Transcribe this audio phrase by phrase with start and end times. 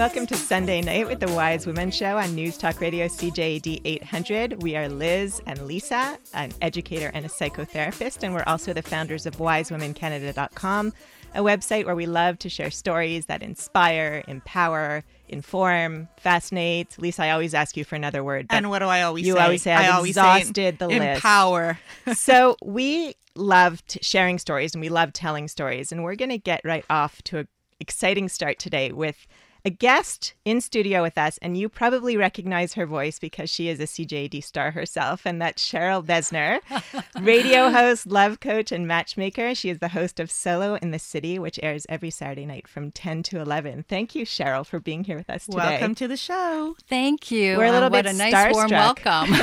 [0.00, 4.62] Welcome to Sunday Night with the Wise Women Show on News Talk Radio CJAD 800.
[4.62, 9.26] We are Liz and Lisa, an educator and a psychotherapist, and we're also the founders
[9.26, 10.94] of wisewomencanada.com,
[11.34, 16.96] a website where we love to share stories that inspire, empower, inform, fascinate.
[16.98, 18.46] Lisa, I always ask you for another word.
[18.48, 19.40] And what do I always you say?
[19.40, 21.02] always say, I've I always exhausted say the list.
[21.02, 21.78] empower.
[22.14, 26.62] so we loved sharing stories and we love telling stories and we're going to get
[26.64, 27.48] right off to an
[27.80, 29.26] exciting start today with
[29.64, 33.78] a guest in studio with us and you probably recognize her voice because she is
[33.78, 36.60] a CJAD star herself and that's Cheryl Besner,
[37.24, 39.54] radio host, love coach and matchmaker.
[39.54, 42.90] She is the host of Solo in the City which airs every Saturday night from
[42.90, 43.84] 10 to 11.
[43.88, 45.58] Thank you Cheryl for being here with us today.
[45.58, 46.76] Welcome to the show.
[46.88, 47.58] Thank you.
[47.58, 49.30] We're a little what bit a nice warm welcome.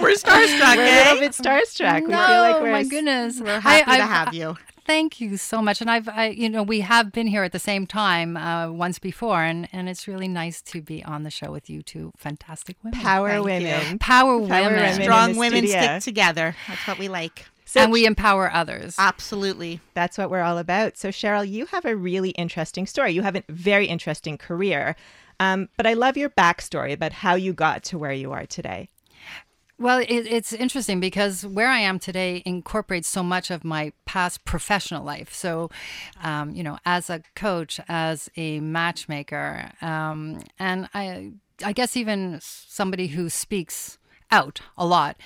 [0.00, 1.04] We're starstruck, We're a eh?
[1.12, 2.00] little bit starstruck.
[2.02, 3.40] we feel like we're my goodness.
[3.40, 4.56] We're happy I- to I- have you.
[4.86, 5.80] Thank you so much.
[5.80, 8.98] And I've, I, you know, we have been here at the same time uh, once
[8.98, 12.76] before, and, and it's really nice to be on the show with you two fantastic
[12.84, 13.00] women.
[13.00, 13.66] power Thank you.
[13.66, 13.98] women.
[13.98, 14.74] Power, Power women.
[14.74, 15.02] women.
[15.02, 15.82] Strong women studio.
[15.82, 16.56] stick together.
[16.68, 17.46] That's what we like.
[17.64, 18.94] So and we empower others.
[18.96, 19.80] Absolutely.
[19.94, 20.96] That's what we're all about.
[20.96, 23.10] So, Cheryl, you have a really interesting story.
[23.10, 24.94] You have a very interesting career.
[25.40, 28.88] Um, but I love your backstory about how you got to where you are today.
[29.78, 34.44] Well, it, it's interesting because where I am today incorporates so much of my past
[34.46, 35.34] professional life.
[35.34, 35.70] So,
[36.22, 41.32] um, you know, as a coach, as a matchmaker, um, and I,
[41.62, 43.98] I guess even somebody who speaks
[44.30, 45.16] out a lot.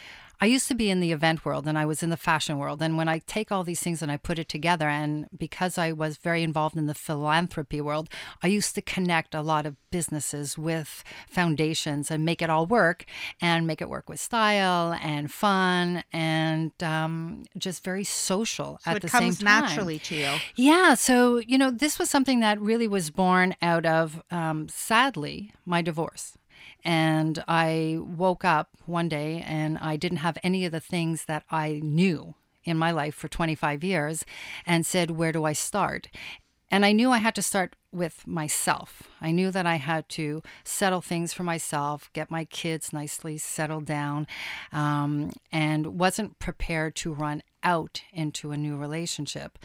[0.43, 2.81] I used to be in the event world and I was in the fashion world.
[2.81, 5.93] And when I take all these things and I put it together, and because I
[5.93, 8.09] was very involved in the philanthropy world,
[8.43, 13.05] I used to connect a lot of businesses with foundations and make it all work
[13.41, 18.97] and make it work with style and fun and um, just very social So at
[18.99, 19.63] it the comes same time.
[19.63, 20.31] naturally to you.
[20.57, 20.95] Yeah.
[20.95, 25.83] So, you know, this was something that really was born out of, um, sadly, my
[25.83, 26.37] divorce.
[26.85, 31.45] And I woke up one day and I didn't have any of the things that
[31.51, 34.25] I knew in my life for 25 years
[34.67, 36.09] and said, Where do I start?
[36.71, 39.03] And I knew I had to start with myself.
[39.21, 43.87] I knew that I had to settle things for myself, get my kids nicely settled
[43.87, 44.29] down,
[44.73, 49.59] um, and wasn't prepared to run out into a new relationship.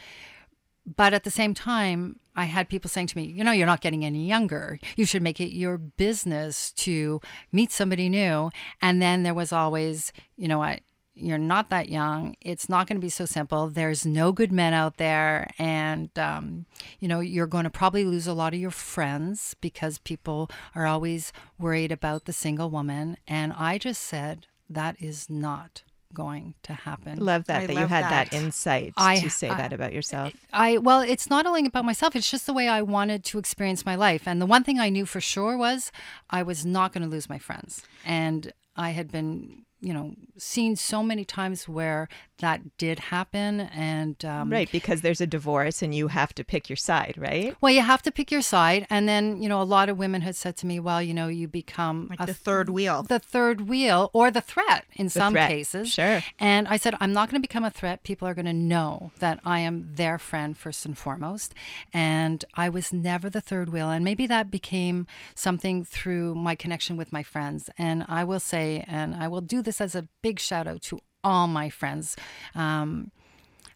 [0.86, 3.82] But at the same time, I had people saying to me, you know, you're not
[3.82, 4.80] getting any younger.
[4.96, 8.52] You should make it your business to meet somebody new.
[8.82, 10.82] And then there was always, you know what?
[11.18, 12.36] You're not that young.
[12.42, 13.70] It's not going to be so simple.
[13.70, 15.50] There's no good men out there.
[15.58, 16.66] And, um,
[17.00, 20.86] you know, you're going to probably lose a lot of your friends because people are
[20.86, 23.16] always worried about the single woman.
[23.26, 25.84] And I just said, that is not
[26.16, 27.20] going to happen.
[27.20, 28.34] Love that I that you had that, that.
[28.34, 30.34] insight I- to say I- that about yourself.
[30.52, 33.86] I well, it's not only about myself, it's just the way I wanted to experience
[33.86, 34.28] my life.
[34.28, 35.92] And the one thing I knew for sure was
[36.30, 37.84] I was not going to lose my friends.
[38.06, 42.08] And I had been, you know, seen so many times where
[42.40, 46.70] that did happen and um right, because there's a divorce and you have to pick
[46.70, 47.56] your side, right?
[47.62, 50.22] well, you have to pick your side and then, you know, a lot of women
[50.22, 53.04] had said to me, well, you know, you become Like a the third wheel.
[53.04, 55.90] the third wheel or the threat in some threat, cases.
[55.92, 56.22] sure.
[56.40, 58.04] And I said, I'm not going to become a threat.
[58.04, 61.54] People are going to know that I am their friend first and foremost.
[61.94, 63.90] And I was never the third wheel.
[63.90, 67.70] And maybe that became something through my connection with my friends.
[67.78, 71.00] And I will say, and I will do this as a big shout out to
[71.24, 72.16] all my friends.
[72.54, 73.12] Um,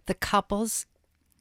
[0.06, 0.86] the couples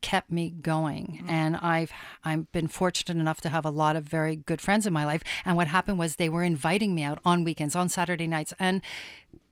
[0.01, 1.91] kept me going and i've
[2.25, 5.25] i've been fortunate enough to have a lot of very good friends in my life
[5.45, 8.81] and what happened was they were inviting me out on weekends on saturday nights and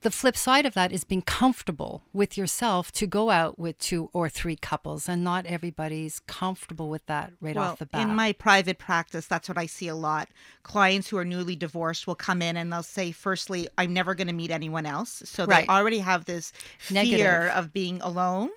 [0.01, 4.09] the flip side of that is being comfortable with yourself to go out with two
[4.13, 8.15] or three couples and not everybody's comfortable with that right well, off the bat in
[8.15, 10.29] my private practice, that's what I see a lot.
[10.63, 14.27] Clients who are newly divorced will come in and they'll say, firstly, I'm never going
[14.27, 15.23] to meet anyone else.
[15.25, 15.67] So Right.
[15.67, 17.51] they already have this fear Negative.
[17.55, 18.49] of being alone.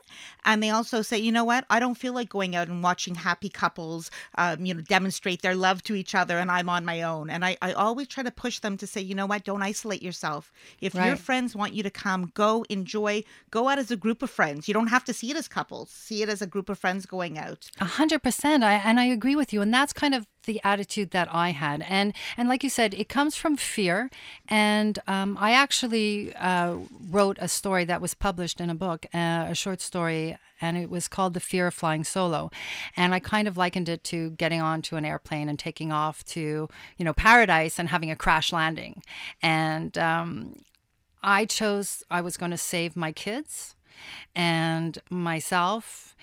[0.45, 1.65] And they also say, you know what?
[1.71, 5.55] I don't feel like going out and watching happy couples, um, you know, demonstrate their
[5.55, 7.31] love to each other and I'm on my own.
[7.31, 9.45] And I, I always try to push them to say, you know what?
[9.45, 10.53] Don't isolate yourself.
[10.81, 11.11] If Right.
[11.21, 14.67] Friends want you to come, go enjoy, go out as a group of friends.
[14.67, 15.91] You don't have to see it as couples.
[15.91, 17.71] See it as a group of friends going out.
[17.81, 18.65] A hundred percent.
[18.65, 19.61] I and I agree with you.
[19.63, 21.85] And that's kind of the attitude that I had.
[21.89, 24.11] And and like you said, it comes from fear.
[24.49, 26.77] And um, I actually uh,
[27.11, 30.37] wrote a story that was published in a book, uh, a short story.
[30.63, 32.51] And it was called The Fear of Flying Solo.
[32.95, 36.69] And I kind of likened it to getting onto an airplane and taking off to,
[36.99, 39.03] you know, paradise and having a crash landing.
[39.41, 40.57] And um,
[41.23, 43.75] I chose, I was going to save my kids
[44.35, 46.17] and myself,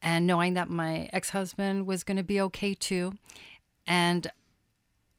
[0.00, 3.14] and knowing that my ex husband was going to be okay too.
[3.86, 4.30] And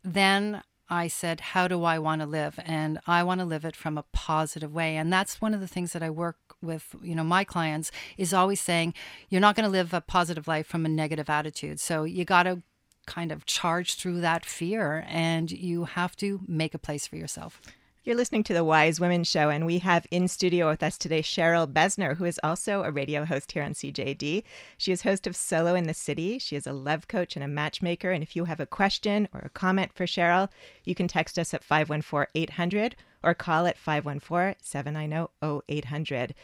[0.03, 2.59] then I said, How do I want to live?
[2.65, 4.97] And I want to live it from a positive way.
[4.97, 8.33] And that's one of the things that I work with, you know, my clients is
[8.33, 8.93] always saying,
[9.29, 11.79] You're not going to live a positive life from a negative attitude.
[11.79, 12.61] So you got to
[13.05, 17.61] kind of charge through that fear and you have to make a place for yourself.
[18.05, 21.21] You're listening to the Wise Women Show, and we have in studio with us today
[21.21, 24.43] Cheryl Besner, who is also a radio host here on CJAD.
[24.77, 26.37] She is host of Solo in the City.
[26.37, 28.11] She is a love coach and a matchmaker.
[28.11, 30.49] And if you have a question or a comment for Cheryl,
[30.83, 36.35] you can text us at 514 800 or call at 514 790 0800.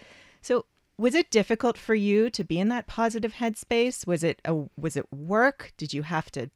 [0.41, 0.63] So,
[0.97, 4.07] was it difficult for you to be in that positive headspace?
[4.07, 5.73] Was it a was it work?
[5.75, 6.51] Did you have to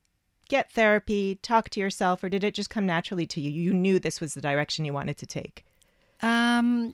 [0.54, 3.50] get therapy, talk to yourself, or did it just come naturally to you?
[3.50, 5.66] You knew this was the direction you wanted to take.
[6.22, 6.94] Um,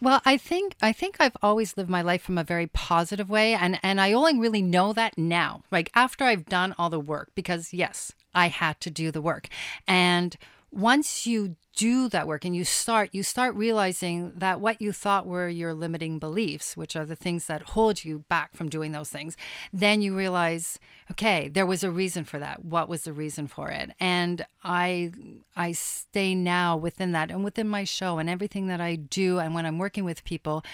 [0.00, 3.52] well, I think I think I've always lived my life from a very positive way,
[3.52, 7.32] and and I only really know that now, like after I've done all the work,
[7.34, 9.48] because yes, I had to do the work,
[9.86, 10.34] and
[10.76, 15.26] once you do that work and you start you start realizing that what you thought
[15.26, 19.10] were your limiting beliefs which are the things that hold you back from doing those
[19.10, 19.36] things
[19.72, 20.78] then you realize
[21.10, 22.64] okay there was a reason for that.
[22.64, 23.90] What was the reason for it?
[24.00, 25.12] And i
[25.54, 29.54] i stay now within that and within my show and everything that i do and
[29.54, 30.64] when i'm working with people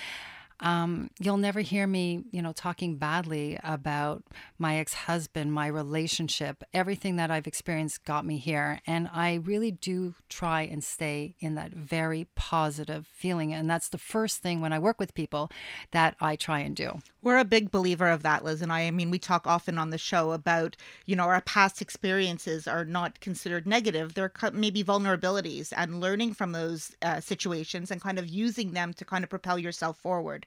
[0.62, 4.23] um, you'll never hear me, you know, talking badly about
[4.59, 6.62] my ex husband, my relationship.
[6.73, 8.81] Everything that I've experienced got me here.
[8.87, 13.53] And I really do try and stay in that very positive feeling.
[13.53, 15.50] And that's the first thing when I work with people
[15.91, 17.00] that I try and do.
[17.23, 18.82] We're a big believer of that, Liz and I.
[18.82, 20.76] I mean, we talk often on the show about,
[21.06, 24.15] you know, our past experiences are not considered negative.
[24.15, 29.05] They're maybe vulnerabilities and learning from those uh, situations and kind of using them to
[29.05, 30.47] kind of propel yourself forward.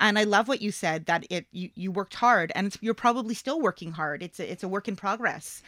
[0.00, 3.34] And I love what you said that it you, you worked hard and you're probably
[3.34, 4.22] still working hard.
[4.22, 5.62] It's a, it's a work in progress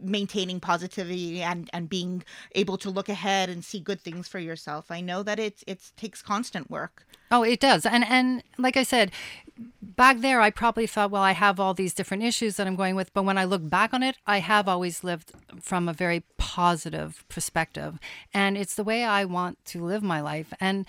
[0.00, 2.22] maintaining positivity and and being
[2.54, 4.90] able to look ahead and see good things for yourself.
[4.90, 7.06] I know that it's it takes constant work.
[7.30, 7.86] Oh, it does.
[7.86, 9.10] And and like I said,
[9.80, 12.94] back there I probably thought, well, I have all these different issues that I'm going
[12.94, 16.22] with, but when I look back on it, I have always lived from a very
[16.36, 17.98] positive perspective.
[18.34, 20.52] And it's the way I want to live my life.
[20.60, 20.86] And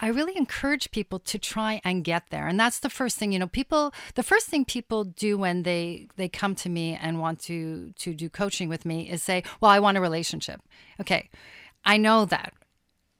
[0.00, 2.48] I really encourage people to try and get there.
[2.48, 6.08] And that's the first thing, you know, people the first thing people do when they
[6.16, 9.70] they come to me and want to to do coaching with me is say, "Well,
[9.70, 10.60] I want a relationship."
[11.00, 11.28] Okay.
[11.84, 12.52] I know that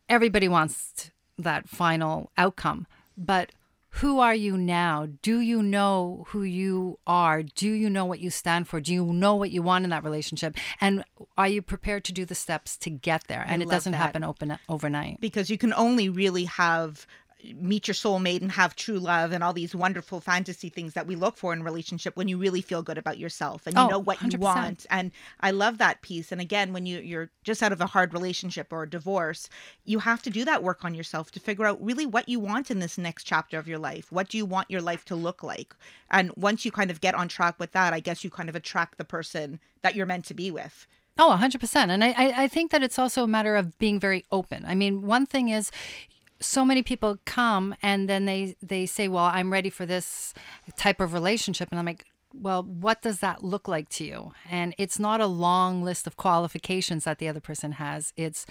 [0.09, 2.87] everybody wants that final outcome,
[3.17, 3.53] but
[3.95, 5.09] who are you now?
[5.21, 7.43] Do you know who you are?
[7.43, 8.81] Do you know what you stand for?
[8.81, 10.57] Do you know what you want in that relationship?
[10.81, 11.05] And
[11.37, 13.45] are you prepared to do the steps to get there?
[13.47, 13.99] And I it doesn't that.
[13.99, 15.21] happen open overnight.
[15.21, 17.07] Because you can only really have
[17.57, 21.17] meet your soulmate and have true love and all these wonderful fantasy things that we
[21.17, 23.99] look for in relationship when you really feel good about yourself and you oh, know
[23.99, 24.33] what 100%.
[24.33, 25.11] you want and
[25.41, 28.73] i love that piece and again when you you're just out of a hard relationship
[28.73, 29.49] or a divorce
[29.85, 32.71] you have to do that work on yourself to figure out really what you want
[32.71, 35.43] in this next chapter of your life what do you want your life to look
[35.43, 35.75] like
[36.11, 38.57] and once you kind of get on track with that i guess you kind of
[38.57, 40.87] attract the person that you're meant to be with
[41.19, 41.77] Oh, 100%.
[41.91, 44.65] And I, I think that it's also a matter of being very open.
[44.65, 45.71] I mean, one thing is
[46.41, 50.35] so many people come and then they they say well i'm ready for this
[50.77, 51.69] type of relationship.
[51.71, 54.33] And i'm like well what does that look like to you?
[54.51, 58.13] And it's not a long list of qualifications that the other person has.
[58.17, 58.47] It's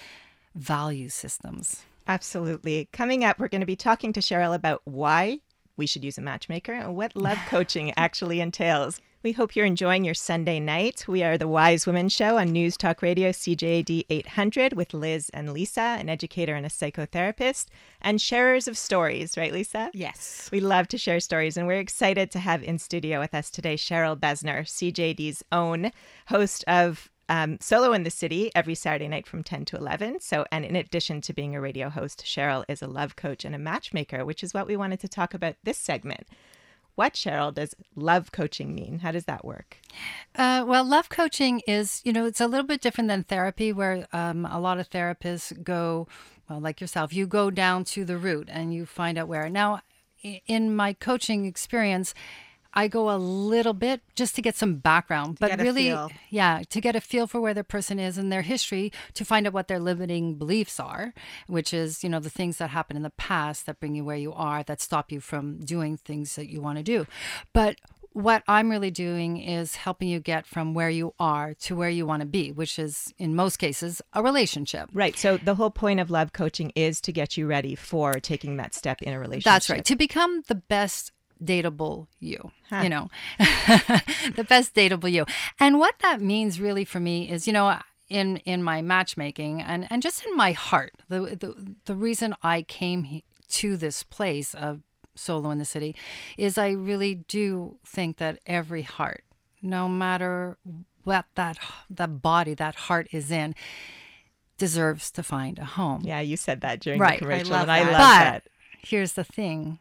[0.56, 1.84] value systems.
[2.08, 2.90] Absolutely.
[2.92, 5.40] Coming up we're going to be talking to cheryl about why
[5.78, 10.06] we should use a matchmaker and what love coaching actually entails we hope you're enjoying
[10.06, 11.06] your Sunday night.
[11.08, 15.52] We are the Wise Women Show on News Talk Radio CJAD 800 with Liz and
[15.52, 17.66] Lisa, an educator and a psychotherapist,
[18.02, 19.92] and sharers of stories, right, Lisa?
[19.94, 20.50] Yes.
[20.54, 23.76] We love to share stories, and we're excited to have in studio with us today
[23.76, 25.92] Cheryl Besner, CJAD's own
[26.28, 30.22] host of um, Solo in the City every Saturday night from 10 to 11.
[30.22, 33.54] So, and in addition to being a radio host, Cheryl is a love coach and
[33.54, 36.26] a matchmaker, which is what we wanted to talk about this segment.
[37.00, 39.00] What, Cheryl, does love coaching mean?
[39.00, 39.78] How does that work?
[40.36, 44.06] Uh, well, love coaching is, you know, it's a little bit different than therapy, where
[44.12, 46.10] um, a lot of therapists go,
[46.50, 49.48] well, like yourself, you go down to the root and you find out where.
[49.48, 49.80] Now,
[50.46, 52.14] in my coaching experience,
[52.74, 56.12] I go a little bit just to get some background, To but really, feel.
[56.30, 59.48] yeah, to get a feel for where the person is and their history, to find
[59.48, 61.14] out what their limiting beliefs are,
[61.48, 64.16] which is, you know, the things that happened in the past that bring you where
[64.18, 67.08] you are, that stop you from doing things that you want to do.
[67.54, 67.78] But
[68.14, 72.06] what I'm really doing is helping you get from where you are to where you
[72.06, 74.90] want to be, which is in most cases a relationship.
[74.94, 75.18] Right.
[75.18, 78.74] So, the whole point of love coaching is to get you ready for taking that
[78.74, 79.46] step in a relationship.
[79.46, 79.86] That's right.
[79.86, 81.12] To become the best
[81.44, 82.82] dateable you, huh.
[82.84, 85.26] you know, the best dateable you.
[85.60, 87.78] And what that means really for me is, you know,
[88.10, 92.64] in in my matchmaking and and just in my heart, the the, the reason I
[92.64, 94.82] came to this place of
[95.16, 95.96] solo in the city
[96.38, 99.24] is I really do think that every heart,
[99.62, 100.58] no matter
[101.04, 101.58] what that
[101.90, 103.56] that body, that heart is in,
[104.58, 106.02] deserves to find a home.
[106.04, 107.20] Yeah, you said that during right.
[107.20, 108.44] the commercial, I and I love but that.
[108.82, 109.80] Here's the thing.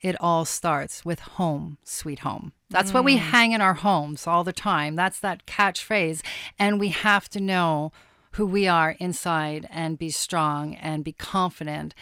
[0.00, 2.52] It all starts with home, sweet home.
[2.70, 2.94] That's mm.
[2.94, 3.20] what we mm.
[3.20, 4.96] hang in our homes all the time.
[4.96, 6.22] That's that catchphrase.
[6.58, 7.92] And we have to know
[8.32, 11.94] who we are inside and be strong and be confident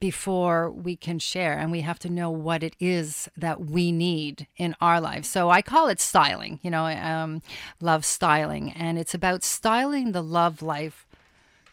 [0.00, 4.46] before we can share and we have to know what it is that we need
[4.58, 7.40] in our lives so i call it styling you know um,
[7.80, 11.07] love styling and it's about styling the love life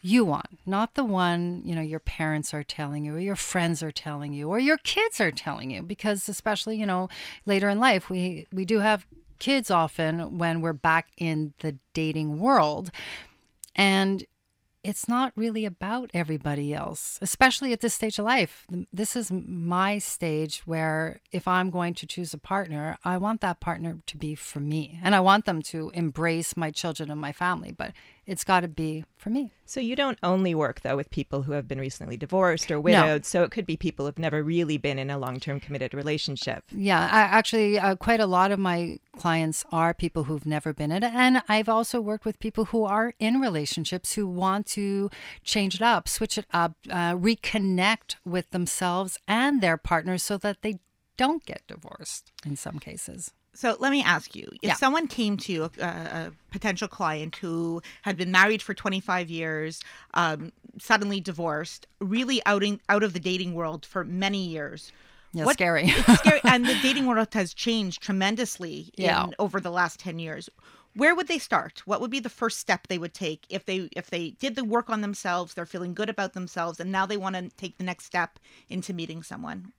[0.05, 3.81] you want not the one you know your parents are telling you or your friends
[3.81, 7.09] are telling you or your kids are telling you because especially you know
[7.47, 9.07] later in life we we do have
[9.39, 12.91] kids often when we're back in the dating world
[13.75, 14.25] and
[14.83, 18.67] it's not really about everybody else, especially at this stage of life.
[18.93, 23.59] This is my stage where if I'm going to choose a partner, I want that
[23.59, 27.31] partner to be for me and I want them to embrace my children and my
[27.31, 27.71] family.
[27.71, 27.93] But
[28.25, 29.51] it's got to be for me.
[29.65, 33.05] So you don't only work though with people who have been recently divorced or widowed.
[33.05, 33.20] No.
[33.22, 36.63] So it could be people who've never really been in a long-term committed relationship.
[36.72, 40.91] Yeah, I, actually, uh, quite a lot of my clients are people who've never been
[40.91, 45.10] in it, and I've also worked with people who are in relationships who want to
[45.44, 50.62] change it up, switch it up, uh, reconnect with themselves and their partners so that
[50.62, 50.79] they
[51.17, 53.32] don't get divorced in some cases.
[53.55, 54.74] So let me ask you: If yeah.
[54.75, 59.81] someone came to you, a, a, potential client who had been married for 25 years,
[60.13, 64.91] um, suddenly divorced, really outing out of the dating world for many years,
[65.35, 65.83] yeah, what, scary.
[65.88, 69.25] it's scary, and the dating world has changed tremendously yeah.
[69.25, 70.50] in, over the last 10 years.
[70.95, 71.83] Where would they start?
[71.85, 74.63] What would be the first step they would take if they if they did the
[74.63, 75.53] work on themselves?
[75.53, 78.93] They're feeling good about themselves, and now they want to take the next step into
[78.93, 79.74] meeting someone.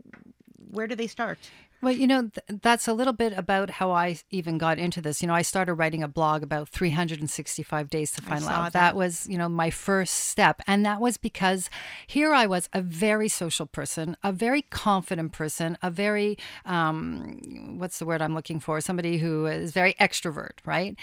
[0.71, 1.39] Where do they start?
[1.83, 5.21] Well, you know, th- that's a little bit about how I even got into this.
[5.21, 8.73] You know, I started writing a blog about 365 days to find love.
[8.73, 8.73] That.
[8.73, 10.63] that was, you know, my first step.
[10.67, 11.69] And that was because
[12.07, 17.99] here I was a very social person, a very confident person, a very, um, what's
[17.99, 18.81] the word I'm looking for?
[18.81, 20.99] Somebody who is very extrovert, right?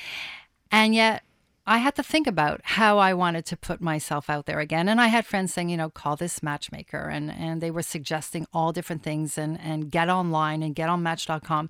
[0.71, 1.23] And yet
[1.65, 4.89] I had to think about how I wanted to put myself out there again.
[4.89, 7.07] And I had friends saying, you know, call this matchmaker.
[7.07, 11.01] And, and they were suggesting all different things and, and get online and get on
[11.01, 11.69] match.com.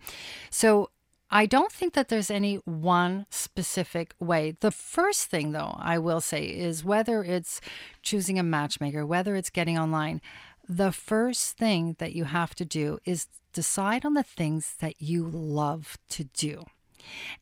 [0.50, 0.90] So
[1.30, 4.56] I don't think that there's any one specific way.
[4.60, 7.62] The first thing, though, I will say is whether it's
[8.02, 10.22] choosing a matchmaker, whether it's getting online,
[10.68, 15.28] the first thing that you have to do is decide on the things that you
[15.28, 16.66] love to do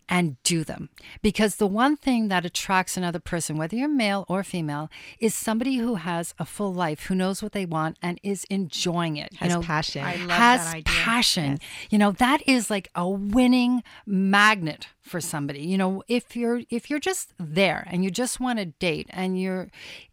[0.10, 0.90] and do them.
[1.22, 4.90] Because the one thing that attracts another person, whether you're male or female,
[5.20, 9.18] is somebody who has a full life, who knows what they want and is enjoying
[9.18, 9.34] it.
[9.36, 10.04] Has you know, passion.
[10.04, 11.52] has passion.
[11.52, 11.60] Yes.
[11.90, 15.62] You know, that is like a winning magnet for somebody.
[15.62, 19.40] You know, if you're if you're just there and you just want to date and
[19.40, 19.70] you're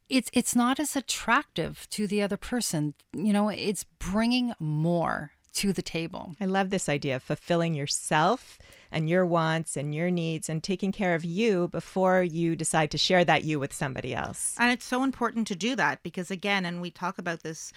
[0.09, 2.95] it's it's not as attractive to the other person.
[3.13, 6.35] You know, it's bringing more to the table.
[6.41, 8.59] I love this idea of fulfilling yourself
[8.91, 12.99] and your wants and your needs and taking care of you before you decide to
[12.99, 14.55] share that you with somebody else.
[14.59, 17.73] And it's so important to do that because, again, and we talk about this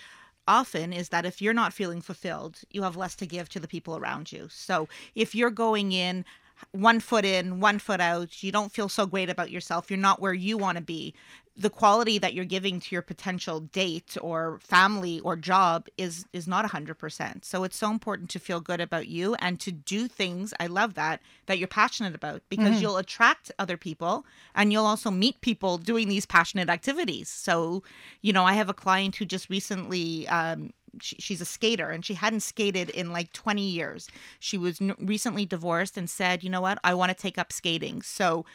[0.47, 3.67] often is that if you're not feeling fulfilled, you have less to give to the
[3.67, 4.47] people around you.
[4.49, 6.25] So if you're going in
[6.71, 10.19] one foot in, one foot out, you don't feel so great about yourself, you're not
[10.19, 11.13] where you want to be,
[11.57, 16.47] the quality that you're giving to your potential date or family or job is is
[16.47, 17.43] not 100%.
[17.43, 20.93] So it's so important to feel good about you and to do things, I love
[20.93, 22.81] that, that you're passionate about because mm-hmm.
[22.81, 27.27] you'll attract other people and you'll also meet people doing these passionate activities.
[27.27, 27.83] So,
[28.21, 32.03] you know, I have a client who just recently um, she, she's a skater and
[32.03, 34.09] she hadn't skated in like 20 years.
[34.39, 37.53] She was n- recently divorced and said, you know what, I want to take up
[37.53, 38.01] skating.
[38.01, 38.45] So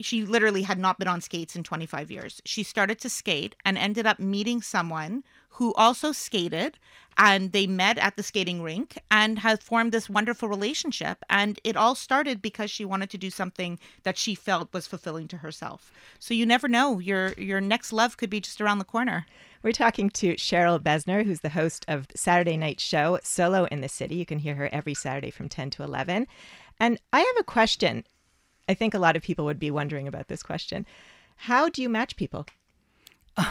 [0.00, 2.40] she literally had not been on skates in 25 years.
[2.44, 6.78] She started to skate and ended up meeting someone who also skated
[7.18, 11.76] and they met at the skating rink and have formed this wonderful relationship and it
[11.76, 15.92] all started because she wanted to do something that she felt was fulfilling to herself.
[16.18, 19.26] So you never know, your your next love could be just around the corner.
[19.62, 23.88] We're talking to Cheryl Besner, who's the host of Saturday Night Show Solo in the
[23.90, 24.14] City.
[24.14, 26.26] You can hear her every Saturday from 10 to 11.
[26.78, 28.04] And I have a question.
[28.70, 30.86] I think a lot of people would be wondering about this question.
[31.34, 32.46] How do you match people?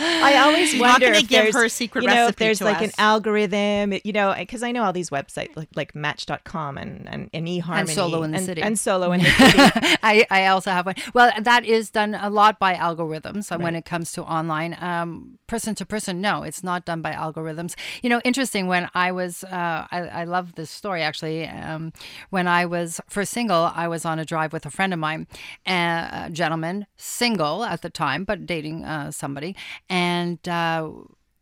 [0.00, 2.64] I always You're wonder if give there's, her a secret you know, if there's to
[2.64, 7.08] like an algorithm, you know, because I know all these websites like, like Match.com and
[7.08, 8.62] and, and eHarmony And Solo in the and, City.
[8.62, 9.96] and Solo in the City.
[10.02, 10.96] I, I also have one.
[11.14, 14.76] Well, that is done a lot by algorithms and when it comes to online.
[14.80, 17.74] Um, person to person, no, it's not done by algorithms.
[18.02, 21.46] You know, interesting when I was, uh, I, I love this story actually.
[21.46, 21.92] Um,
[22.30, 25.26] when I was first single, I was on a drive with a friend of mine,
[25.66, 29.56] a gentleman, single at the time, but dating uh, somebody.
[29.88, 30.90] And uh,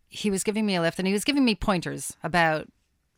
[0.08, 2.68] he was giving me a lift and he was giving me pointers about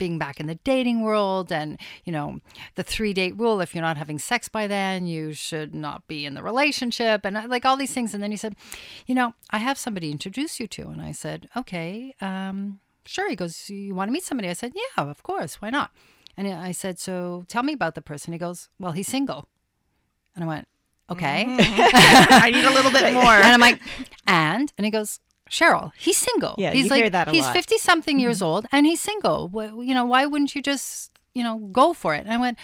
[0.01, 2.41] being back in the dating world and you know
[2.75, 6.25] the three date rule if you're not having sex by then you should not be
[6.25, 8.15] in the relationship and uh, like all these things.
[8.15, 8.57] And then he said
[9.07, 10.89] you know i have somebody introduce you to.
[10.89, 13.29] And i said okay um sure.
[13.29, 14.49] He goes you want to meet somebody?
[14.49, 15.93] I said yeah of course why not?
[16.37, 18.33] And i said so tell me about the person.
[18.33, 19.49] He goes well he's single.
[20.35, 20.67] And i went
[21.11, 22.33] okay mm-hmm.
[22.45, 23.25] I need a little bit more.
[23.25, 23.81] and I'm like,
[24.27, 24.73] and?
[24.79, 26.55] And he goes, Cheryl, he's single.
[26.59, 28.23] Yeah, he's you like, hear that a he's 50 something mm-hmm.
[28.23, 29.49] years old and he's single.
[29.49, 32.21] Wh- You know, why wouldn't you just, you know, go for it?
[32.25, 32.57] And I went,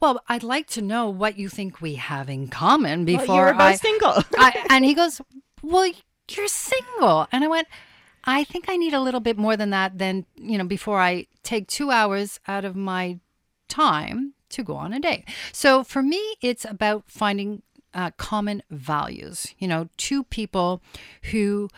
[0.00, 3.40] well, I'd like to know what you think we have in common Well, before you
[3.40, 4.12] were both I, single.
[4.36, 4.66] I.
[4.68, 5.20] And he goes,
[5.62, 5.90] well,
[6.30, 7.26] you're single.
[7.32, 7.68] And I went,
[8.24, 11.26] I think I need a little bit more than that than, you know, before I
[11.42, 13.20] take two hours out of my
[13.68, 15.24] time to go on a date.
[15.52, 17.62] So for me, it's about finding
[17.94, 19.54] uh, common values.
[19.58, 20.82] You know, two people
[21.30, 21.68] who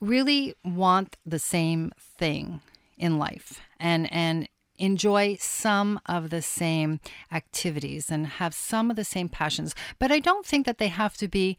[0.00, 2.60] really want the same thing
[2.96, 6.98] in life and and enjoy some of the same
[7.30, 9.74] activities and have some of the same passions.
[9.98, 11.56] But I don't think that they have to be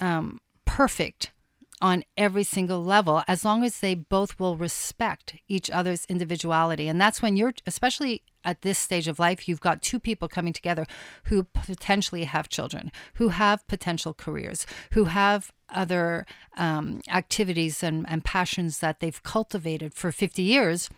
[0.00, 1.30] um, perfect
[1.80, 6.98] on every single level as long as they both will respect each other's individuality and
[6.98, 10.86] that's when you're especially at this stage of life you've got two people coming together
[11.24, 16.24] who potentially have children who have potential careers who have other
[16.56, 20.88] um, activities and, and passions that they've cultivated for 50 years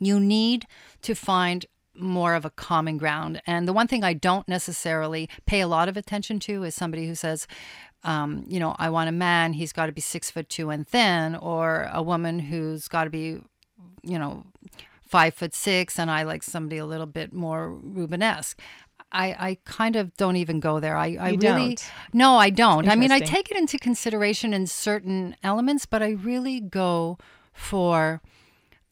[0.00, 0.66] you need
[1.02, 3.40] to find more of a common ground.
[3.46, 7.06] And the one thing I don't necessarily pay a lot of attention to is somebody
[7.06, 7.46] who says,
[8.02, 10.86] um, you know, I want a man, he's got to be six foot two and
[10.86, 13.40] thin, or a woman who's got to be,
[14.02, 14.44] you know,
[15.14, 18.56] five foot six, and I like somebody a little bit more Rubenesque.
[19.12, 20.96] I, I kind of don't even go there.
[20.96, 21.92] I, I You really don't?
[22.12, 22.88] no, I don't.
[22.88, 27.16] I mean, I take it into consideration in certain elements, but I really go
[27.52, 28.22] for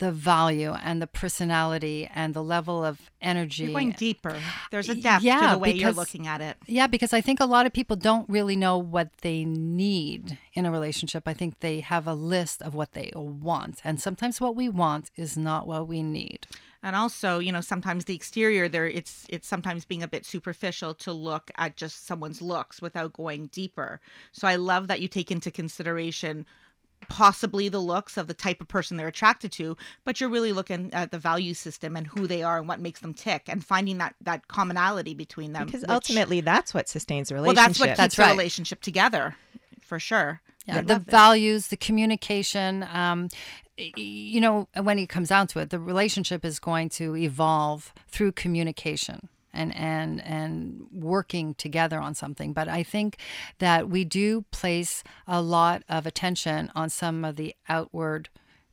[0.03, 3.62] the value and the personality and the level of energy.
[3.62, 4.37] You're going deeper.
[4.73, 6.57] There's a depth Yeah, to the way you're looking at it.
[6.67, 10.67] Yeah, because I think a lot of people don't really know what they need in
[10.67, 11.29] a relationship.
[11.29, 13.81] I think they have a list of what they want.
[13.85, 16.49] And sometimes what we want is not what we need.
[16.83, 20.95] And also, you know, sometimes the exterior there it's it's sometimes being a bit superficial
[20.95, 24.01] to look at just someone's looks without going deeper.
[24.33, 26.45] So I love that you take into consideration
[27.09, 30.93] possibly the looks of the type of person they're attracted to, but you're really looking
[30.93, 33.99] at the value system and who they are and what makes them tick and finding
[33.99, 35.67] that that commonality between them.
[35.67, 38.31] because which- ultimately, that's what sustains a relationship well, that's what keeps That's the right.
[38.33, 39.37] relationship together,
[39.81, 40.41] for sure.
[40.67, 41.11] Yeah, I the love it.
[41.11, 42.87] values, the communication.
[42.93, 43.29] Um,
[43.77, 48.33] you know, when it comes down to it, the relationship is going to evolve through
[48.33, 52.53] communication and and and working together on something.
[52.53, 53.19] But I think
[53.59, 58.29] that we do place a lot of attention on some of the outward,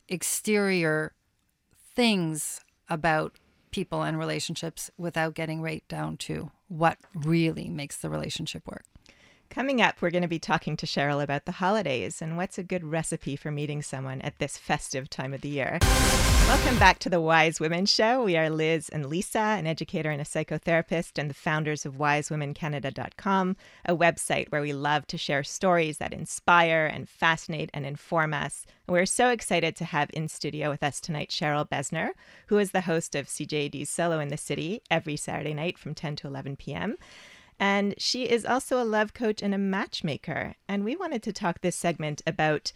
[0.08, 1.12] exterior
[1.94, 3.36] things about
[3.70, 8.84] people and relationships without getting right down to what really makes the relationship work.
[9.50, 12.62] Coming up, we're going to be talking to Cheryl about the holidays and what's a
[12.62, 15.80] good recipe for meeting someone at this festive time of the year.
[16.46, 18.22] Welcome back to the Wise Women Show.
[18.22, 23.56] We are Liz and Lisa, an educator and a psychotherapist, and the founders of wisewomencanada.com,
[23.86, 28.66] a website where we love to share stories that inspire and fascinate and inform us.
[28.86, 32.10] We're so excited to have in studio with us tonight Cheryl Besner,
[32.46, 36.14] who is the host of CJAD's Solo in the City every Saturday night from 10
[36.16, 36.96] to 11 p.m.
[37.60, 40.54] And she is also a love coach and a matchmaker.
[40.66, 42.72] And we wanted to talk this segment about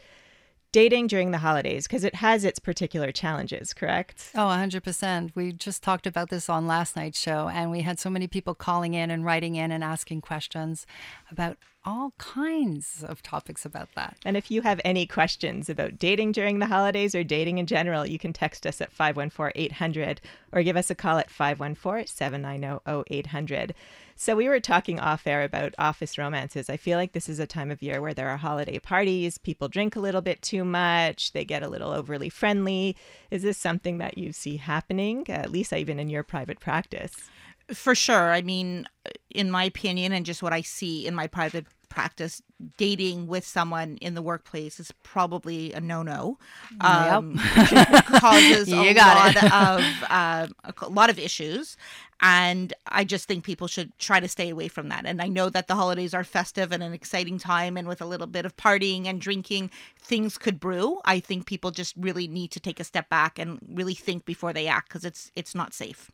[0.73, 4.31] dating during the holidays because it has its particular challenges, correct?
[4.35, 5.31] Oh, 100%.
[5.35, 8.55] We just talked about this on last night's show, and we had so many people
[8.55, 10.85] calling in and writing in and asking questions
[11.31, 14.17] about all kinds of topics about that.
[14.25, 18.07] And if you have any questions about dating during the holidays or dating in general,
[18.07, 20.21] you can text us at 514 800
[20.53, 23.75] or give us a call at 514 790 0800.
[24.17, 26.71] So, we were talking off air about office romances.
[26.71, 29.69] I feel like this is a time of year where there are holiday parties, people
[29.69, 32.97] drink a little bit too much, they get a little overly friendly.
[33.33, 37.29] Is this something that you see happening, uh, Lisa, even in your private practice?
[37.73, 38.33] For sure.
[38.33, 38.87] I mean,
[39.31, 42.43] in my opinion, and just what I see in my private practice
[42.77, 46.39] dating with someone in the workplace is probably a no-no.
[46.83, 46.83] Yep.
[46.83, 47.39] Um,
[48.19, 49.45] causes You a lot it.
[49.45, 51.77] of uh, a lot of issues,
[52.21, 55.07] and I just think people should try to stay away from that.
[55.07, 58.07] And I know that the holidays are festive and an exciting time, and with a
[58.07, 61.01] little bit of partying and drinking, things could brew.
[61.05, 64.53] I think people just really need to take a step back and really think before
[64.53, 66.11] they act because it's it's not safe.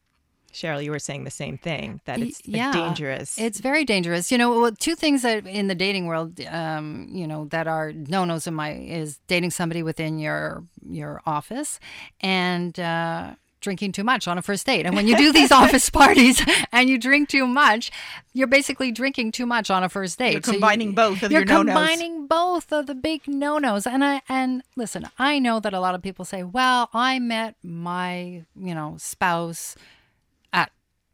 [0.53, 3.39] Cheryl, you were saying the same thing that it's like, dangerous.
[3.39, 4.33] It's very dangerous.
[4.33, 7.93] You know, well, two things that in the dating world, um, you know, that are
[7.93, 11.79] no nos in my is dating somebody within your your office
[12.21, 12.79] and.
[12.79, 14.87] Uh, Drinking too much on a first date.
[14.87, 17.91] And when you do these office parties and you drink too much,
[18.33, 20.33] you're basically drinking too much on a first date.
[20.33, 21.75] You're So you- combining both of you're your no-nos.
[21.75, 25.95] combining both of the big no-nos and i and listen i know that a lot
[25.95, 29.77] of people say well i met my you know spouse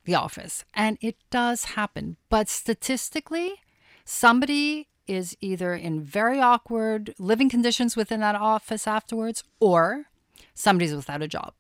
[0.07, 3.55] the office and it does happen but statistically
[4.05, 10.05] somebody is either in very awkward living conditions within that office afterwards or
[10.55, 11.53] somebody's without a job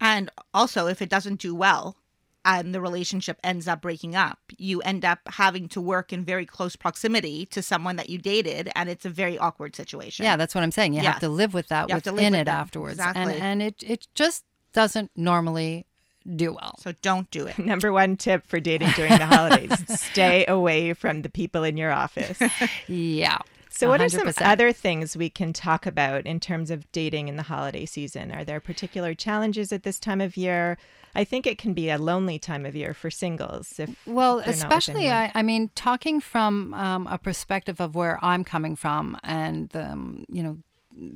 [0.00, 1.96] And also, if it doesn't do well
[2.44, 6.44] and the relationship ends up breaking up, you end up having to work in very
[6.46, 10.24] close proximity to someone that you dated, and it's a very awkward situation.
[10.24, 10.92] Yeah, that's what I'm saying.
[10.94, 11.14] You Yes.
[11.14, 12.98] have to live with that You have to live within with it afterwards.
[12.98, 13.34] Exactly.
[13.34, 15.86] And and it it just doesn't normally
[16.34, 16.76] do well.
[16.78, 17.58] So don't do it.
[17.66, 21.92] Number one tip for dating during the holidays stay away from the people in your
[21.92, 22.40] office.
[22.88, 23.38] Yeah.
[23.70, 27.36] So, what are some other things we can talk about in terms of dating in
[27.36, 28.32] the holiday season?
[28.32, 30.78] Are there particular challenges at this time of year?
[31.14, 33.78] I think it can be a lonely time of year for singles.
[33.78, 35.10] If Well, they're not with especially.
[35.10, 40.24] I, I mean, talking from um, a perspective of where I'm coming from and, um,
[40.28, 40.58] you know,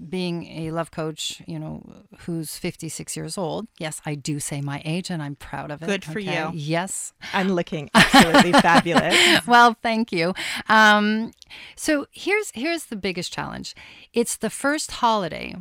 [0.09, 3.67] being a love coach, you know, who's 56 years old.
[3.79, 5.87] Yes, I do say my age and I'm proud of it.
[5.87, 6.51] Good for you.
[6.53, 7.13] Yes.
[7.33, 9.47] I'm looking absolutely fabulous.
[9.47, 10.35] well, thank you.
[10.69, 11.33] Um,
[11.77, 13.75] so here's here's the biggest challenge.
[14.13, 15.55] It's the first holiday.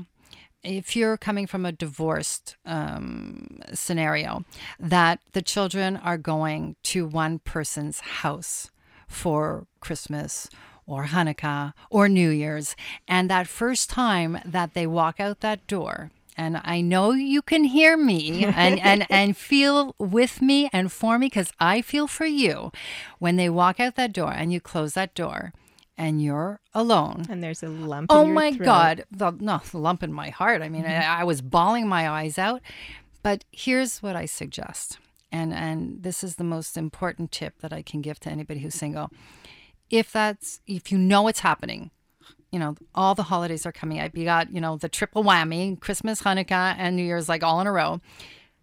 [0.62, 4.44] If you're coming from a divorced um, scenario,
[4.78, 8.70] that the children are going to one person's house
[9.08, 10.50] for Christmas
[10.90, 12.76] or Hanukkah or New Year's,
[13.08, 17.66] and that first time that they walk out that door, and I know you can
[17.66, 22.26] hear me and, and, and feel with me and for me because I feel for
[22.26, 22.72] you.
[23.20, 25.52] When they walk out that door and you close that door
[25.98, 27.26] and you're alone.
[27.30, 28.08] And there's a lump.
[28.10, 28.66] Oh in your my throat.
[28.66, 29.06] God.
[29.12, 30.62] The, no, the lump in my heart.
[30.62, 31.12] I mean, mm-hmm.
[31.12, 32.62] I, I was bawling my eyes out.
[33.22, 34.98] But here's what I suggest.
[35.34, 38.76] And, and this is the most important tip that I can give to anybody who's
[38.76, 39.12] single.
[39.90, 41.92] If that's, if you know it's happening,
[42.52, 44.16] you know, all the holidays are coming up.
[44.16, 47.68] You got, you know, the triple whammy Christmas, Hanukkah, and New Year's like all in
[47.68, 48.02] a row.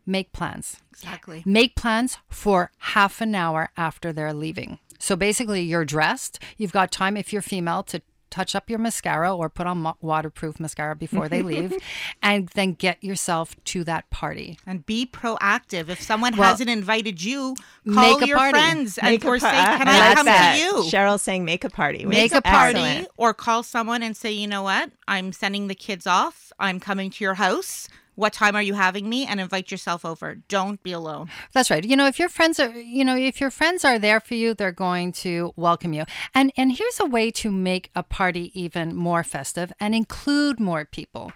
[0.05, 0.77] Make plans.
[0.91, 1.43] Exactly.
[1.45, 4.79] Make plans for half an hour after they're leaving.
[4.99, 6.39] So basically, you're dressed.
[6.57, 8.01] You've got time, if you're female, to
[8.37, 11.73] touch up your mascara or put on waterproof mascara before they leave,
[12.23, 14.59] and then get yourself to that party.
[14.67, 15.89] And be proactive.
[15.89, 18.53] If someone Well, hasn't invited you, make call a your party.
[18.59, 20.57] friends Make and or a say, uh, "Can I I like come that.
[20.57, 22.05] to you?" Cheryl saying make a party.
[22.05, 22.77] Make a Excellent.
[22.77, 24.91] party or call someone and say, "You know what?
[25.09, 26.53] I'm sending the kids off.
[26.59, 27.89] I'm coming to your house.
[28.17, 30.35] What time are you having me?" And invite yourself over.
[30.49, 31.31] Don't be alone.
[31.53, 31.85] That's right.
[31.85, 34.53] You know, if your friends are, you know, if your friends are there for you,
[34.53, 36.05] they're going to welcome you.
[36.35, 40.85] And and here's a way to make a party even more festive and include more
[40.85, 41.31] people.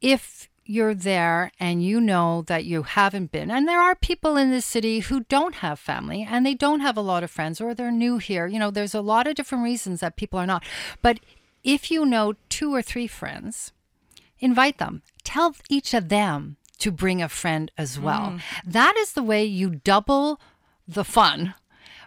[0.00, 4.50] If you're there and you know that you haven't been, and there are people in
[4.50, 7.74] this city who don't have family and they don't have a lot of friends or
[7.74, 10.62] they're new here, you know, there's a lot of different reasons that people are not.
[11.00, 11.20] But
[11.64, 13.72] if you know two or three friends,
[14.40, 15.02] invite them.
[15.28, 18.30] Tell each of them to bring a friend as well.
[18.30, 18.40] Mm.
[18.64, 20.40] That is the way you double
[20.86, 21.52] the fun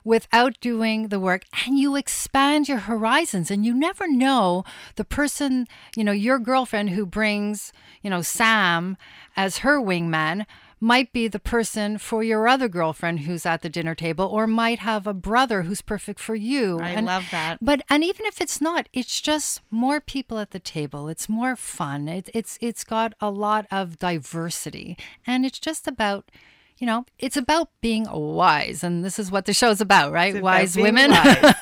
[0.03, 4.63] without doing the work and you expand your horizons and you never know
[4.95, 8.97] the person, you know, your girlfriend who brings, you know, Sam
[9.36, 10.47] as her wingman
[10.83, 14.79] might be the person for your other girlfriend who's at the dinner table or might
[14.79, 16.79] have a brother who's perfect for you.
[16.81, 17.59] I And- love that.
[17.61, 21.07] but and even if it's not, it's just more people at the table.
[21.07, 22.07] It's more fun.
[22.07, 26.31] It, it's it's got a lot of diversity, and it's just about,
[26.79, 30.31] you know, it's about being wise, and this is what the show's about, right?
[30.33, 31.11] About wise women.
[31.11, 31.53] wise.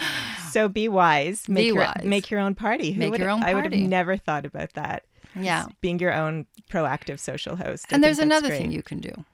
[0.52, 1.48] so be wise.
[1.48, 2.02] Make Be your, wise.
[2.04, 2.92] Make your own party.
[2.92, 3.52] Who Make your own party.
[3.52, 5.02] I would have never thought about that.
[5.44, 5.66] Yeah.
[5.80, 7.86] Being your own proactive social host.
[7.90, 8.58] I and there's another great.
[8.58, 9.24] thing you can do.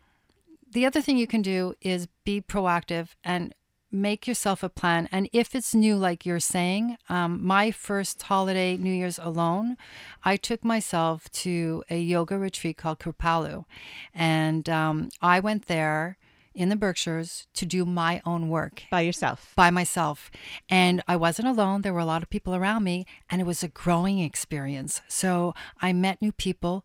[0.73, 3.55] The other thing you can do is be proactive and
[3.95, 5.09] make yourself a plan.
[5.13, 9.77] And if it's new, like you're saying, um, my first holiday, New Year's alone,
[10.25, 13.65] I took myself to a yoga retreat called Kripalu.
[14.13, 16.19] And um, I went there
[16.55, 19.53] in the Berkshires to do my own work by yourself.
[19.57, 20.31] by myself.
[20.69, 21.83] And I wasn't alone.
[21.83, 25.01] There were a lot of people around me, and it was a growing experience.
[25.09, 26.85] So I met new people,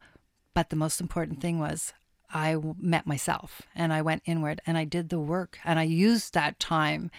[0.53, 1.93] but the most important thing was
[2.31, 6.33] I met myself and I went inward and I did the work and I used
[6.35, 7.09] that time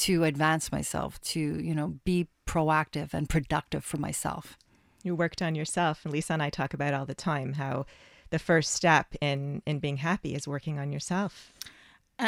[0.00, 4.58] to advance myself, to, you know, be proactive and productive for myself.
[5.02, 7.86] You worked on yourself, and Lisa and I talk about all the time how
[8.30, 11.52] the first step in in being happy is working on yourself.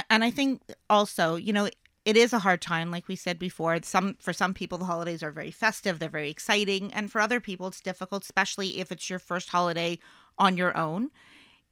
[0.08, 1.68] And I think also, you know,
[2.04, 3.78] it is a hard time, like we said before.
[3.82, 7.40] Some for some people, the holidays are very festive; they're very exciting, and for other
[7.40, 9.98] people, it's difficult, especially if it's your first holiday
[10.38, 11.10] on your own.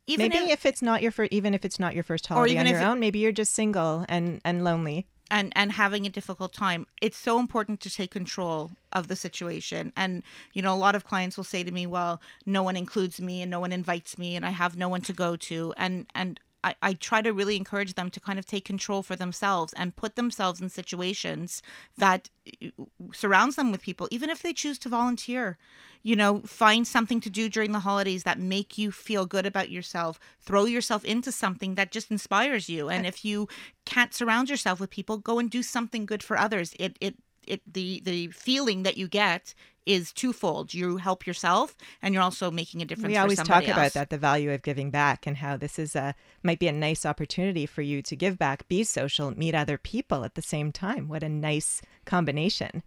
[0.07, 2.67] Even maybe if, it's not your first, even if it's not your first holiday on
[2.67, 5.07] if your it- own, maybe you're just single and and lonely.
[5.31, 6.87] And and having a difficult time.
[7.03, 9.93] It's so important to take control of the situation.
[9.97, 13.21] And you know a lot of clients will say to me well no one includes
[13.21, 15.75] me and no one invites me and i have no one to go to.
[15.77, 19.17] And and I, I try to really encourage them to kind of take control for
[19.17, 21.63] themselves and put themselves in situations
[21.97, 22.31] that
[22.63, 22.69] uh,
[23.13, 25.59] surrounds them with people even if they choose to volunteer.
[26.03, 29.71] You know find something to do during the holidays that make you feel good about
[29.71, 30.19] yourself.
[30.41, 32.89] Throw yourself into something that just inspires you.
[32.89, 33.49] And if you
[33.85, 36.75] can't surround yourself with people go and do something good for others.
[36.79, 37.17] It it
[37.49, 39.55] it the the feeling that you get
[39.87, 43.47] is twofold you help yourself and you're also making a difference We for always talk
[43.47, 46.69] somebody about that, the value of giving back, and how this is a might be
[46.69, 50.43] a nice opportunity for you to give back, be social, meet other people at the
[50.43, 51.09] same time.
[51.09, 52.83] What a nice combination!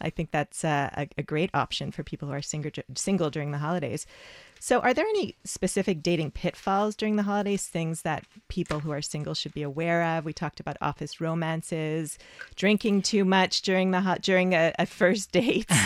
[0.00, 3.50] I think that's a, a, a great option for people who are single single during
[3.50, 4.06] the holidays.
[4.60, 7.66] So, are there any specific dating pitfalls during the holidays?
[7.66, 10.24] Things that people who are single should be aware of?
[10.24, 12.18] We talked about office romances,
[12.56, 15.66] drinking too much during the hot during a, a first date.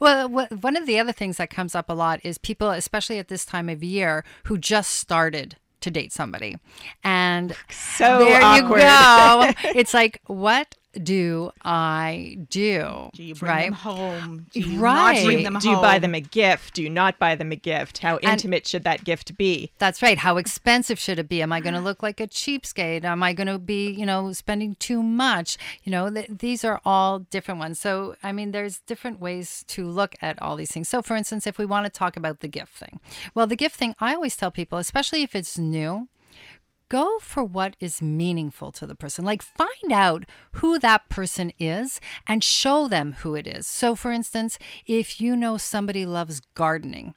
[0.00, 3.18] Well, wh- one of the other things that comes up a lot is people, especially
[3.18, 6.56] at this time of year, who just started to date somebody.
[7.04, 8.80] And So there awkward.
[8.80, 9.70] you go.
[9.78, 13.10] it's like, what do I do?
[13.14, 13.64] do you bring right?
[13.66, 15.14] them home do you Right.
[15.14, 16.74] not bring them do you buy them a gift?
[16.74, 17.98] Do you not buy them a gift?
[17.98, 19.70] How intimate should that gift be?
[19.78, 20.18] That's right.
[20.18, 21.42] How expensive should it be?
[21.42, 23.04] Am I going to look like a cheapskate?
[23.04, 25.56] Am I going to be, you know, spending too much?
[25.84, 27.78] You know, th- these are all different ones.
[27.78, 30.88] So, I mean, there's different ways to look at all these things.
[30.88, 33.00] So, for instance, if we want to talk about the gift thing,
[33.34, 36.08] well, the gift thing, I always tell people, especially if it's new,
[36.90, 39.24] go for what is meaningful to the person.
[39.24, 43.66] Like find out who that person is and show them who it is.
[43.66, 47.14] So, for instance, if you know somebody loves gardening,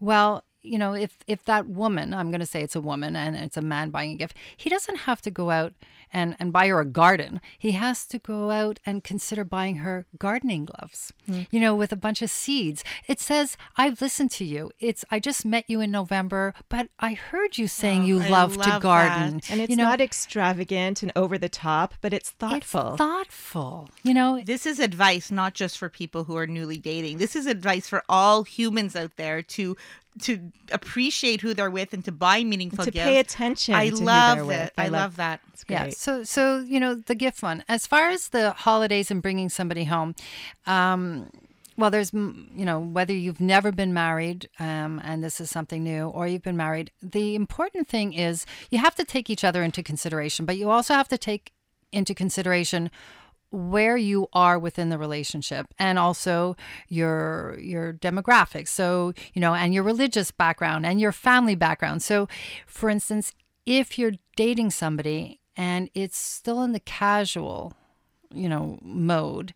[0.00, 3.36] well, you know, if if that woman, I'm going to say it's a woman and
[3.36, 5.72] it's a man buying a gift, he doesn't have to go out
[6.12, 7.40] and and buy her a garden.
[7.58, 11.12] He has to go out and consider buying her gardening gloves.
[11.26, 11.42] Hmm.
[11.50, 12.84] You know, with a bunch of seeds.
[13.06, 14.70] It says, "I've listened to you.
[14.78, 18.28] It's I just met you in November, but I heard you saying you oh, I
[18.28, 19.50] love, to garden." that.
[19.50, 22.58] And it's you know, not extravagant and over the top, but it's thoughtful.
[22.60, 22.96] it's thoughtful.
[22.96, 23.88] thoughtful.
[24.02, 27.18] You know, This is advice not just for people who are newly dating.
[27.18, 29.76] This is advice for all humans out there to
[30.22, 33.04] to appreciate who they're with and to buy meaningful to gifts.
[33.04, 34.46] pay attention I to love they're it.
[34.46, 34.72] with.
[34.76, 35.40] I, love that.
[35.52, 35.76] It's great.
[35.76, 35.90] Yeah.
[35.90, 37.64] So, so you know, the gift one.
[37.68, 40.14] As far as the holidays and bringing somebody home,
[40.66, 41.30] um,
[41.76, 46.08] well, there's you know whether you've never been married um, and this is something new,
[46.08, 46.90] or you've been married.
[47.02, 50.94] The important thing is you have to take each other into consideration, but you also
[50.94, 51.52] have to take
[51.92, 52.90] into consideration
[53.50, 56.56] where you are within the relationship and also
[56.88, 58.68] your your demographics.
[58.68, 62.02] So you know and your religious background and your family background.
[62.02, 62.28] So
[62.66, 63.32] for instance
[63.66, 67.74] if you're dating somebody and it's still in the casual
[68.32, 69.52] you know mode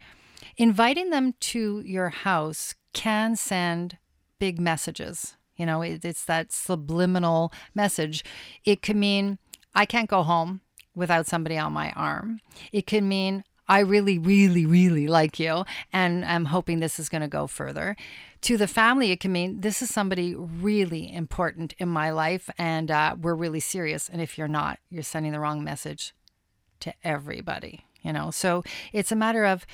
[0.56, 3.98] inviting them to your house can send
[4.38, 5.36] big messages.
[5.56, 8.24] You know it, it's that subliminal message.
[8.64, 9.38] It could mean
[9.76, 10.60] i can't go home
[10.94, 12.40] without somebody on my arm.
[12.72, 17.22] It could mean I really, really, really like you, and I'm hoping this is going
[17.22, 17.96] to go further.
[18.42, 22.90] To the family, it can mean this is somebody really important in my life, and
[22.90, 24.08] uh, we're really serious.
[24.08, 26.14] And if you're not, you're sending the wrong message
[26.80, 28.30] to everybody, you know?
[28.30, 29.66] So it's a matter of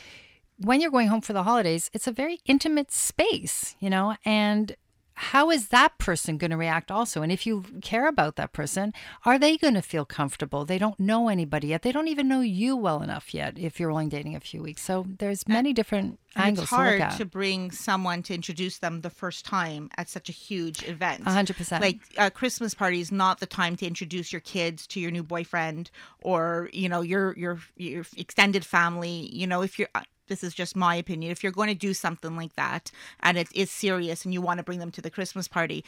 [0.59, 4.17] when you're going home for the holidays, it's a very intimate space, you know?
[4.25, 4.77] And
[5.21, 7.21] how is that person going to react also?
[7.21, 8.95] And if you care about that person,
[9.27, 10.65] are they going to feel comfortable?
[10.65, 11.83] They don't know anybody yet.
[11.83, 14.81] They don't even know you well enough yet if you're only dating a few weeks.
[14.81, 19.03] So there's many different And angles it's hard to to bring someone to introduce them
[19.03, 21.25] the first time at such a huge event.
[21.27, 21.83] A hundred percent.
[21.83, 25.23] Like a Christmas party is not the time to introduce your kids to your new
[25.23, 25.91] boyfriend
[26.23, 29.29] or you know your your your extended family.
[29.31, 29.89] You know if you're.
[30.31, 31.31] This is just my opinion.
[31.31, 32.91] If you're going to do something like that
[33.23, 35.85] and it is serious and you want to bring them to the Christmas party,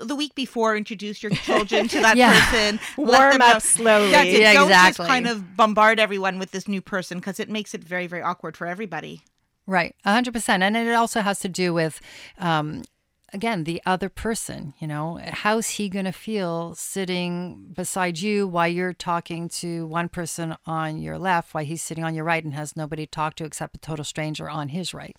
[0.00, 2.32] the week before, introduce your children to that Yeah.
[2.48, 2.80] person.
[2.96, 4.12] Warm up know- slowly.
[4.12, 5.04] Yeah, Don't exactly.
[5.04, 8.22] just kind of bombard everyone with this new person because it makes it very, very
[8.22, 9.22] awkward for everybody.
[9.66, 12.00] Right, a hundred percent, and it also has to do with,
[12.38, 12.82] um,
[13.32, 14.74] again, the other person.
[14.78, 20.08] You know, how's he going to feel sitting beside you while you're talking to one
[20.08, 23.34] person on your left, while he's sitting on your right and has nobody to talk
[23.36, 25.16] to except a total stranger on his right.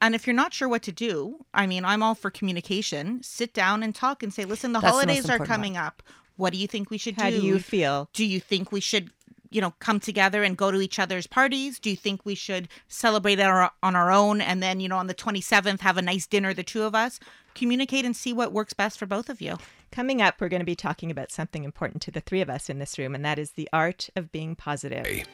[0.00, 3.22] And if you're not sure what to do, I mean, I'm all for communication.
[3.22, 6.02] Sit down and talk and say, listen, the That's the holidays are important coming up.
[6.36, 7.36] What do you think we should How do?
[7.36, 8.08] How do you feel?
[8.12, 9.10] do you think we should
[9.52, 12.68] you know come together and go to each other's parties do you think we should
[12.88, 16.02] celebrate it our, on our own and then you know on the 27th have a
[16.02, 17.20] nice dinner the two of us
[17.54, 19.58] communicate and see what works best for both of you
[19.92, 22.70] Coming up, we're going to be talking about something important to the three of us
[22.70, 25.26] in this room, and that is the art of being positive.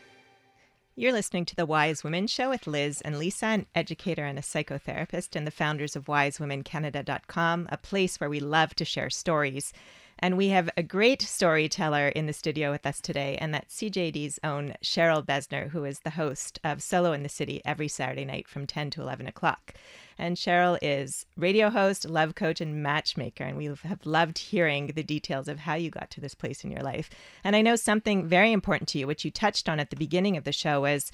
[0.96, 4.42] You're listening to the Wise Women Show with Liz and Lisa, an educator and a
[4.42, 9.72] psychotherapist, and the founders of WiseWomenCanada.com, a place where we love to share stories.
[10.20, 14.40] And we have a great storyteller in the studio with us today, and that's CJAD's
[14.42, 18.48] own Cheryl Besner, who is the host of Solo in the City every Saturday night
[18.48, 19.74] from 10 to 11 o'clock.
[20.18, 23.44] And Cheryl is radio host, love coach, and matchmaker.
[23.44, 26.72] And we have loved hearing the details of how you got to this place in
[26.72, 27.08] your life.
[27.44, 30.36] And I know something very important to you, which you touched on at the beginning
[30.36, 31.12] of the show, was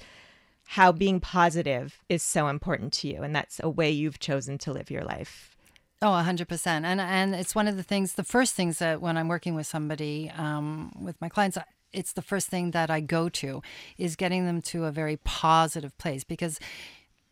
[0.65, 3.21] how being positive is so important to you.
[3.21, 5.54] And that's a way you've chosen to live your life.
[6.01, 6.85] Oh, a hundred percent.
[6.85, 8.13] And and it's one of the things.
[8.13, 11.57] The first things that when I'm working with somebody, um, with my clients,
[11.93, 13.61] it's the first thing that I go to
[13.97, 16.59] is getting them to a very positive place because,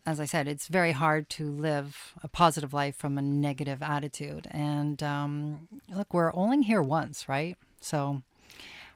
[0.06, 4.48] as I said, it's very hard to live a positive life from a negative attitude.
[4.50, 7.56] And um, look, we're only here once, right?
[7.80, 8.22] So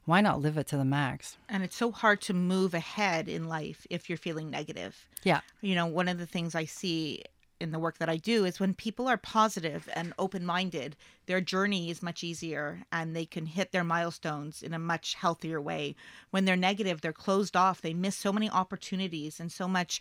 [0.06, 1.36] why not live it to the max?
[1.50, 5.40] and it's so hard to move ahead in life if you're feeling negative Yeah.
[5.60, 7.22] you know one of the things i see
[7.60, 10.96] in the work that i do is when people are positive and open-minded
[11.28, 15.60] their journey is much easier and they can hit their milestones in a much healthier
[15.60, 15.94] way.
[16.30, 17.82] When they're negative they're closed off.
[17.82, 20.00] They miss so many opportunities and so much